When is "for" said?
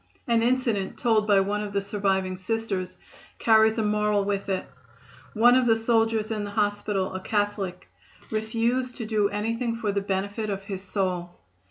9.75-9.91